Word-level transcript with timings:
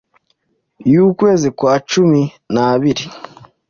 y'ukwezi 0.91 1.47
kwa 1.57 1.73
cumi 1.89 2.21
na 2.53 2.61
kabiri, 2.69 3.05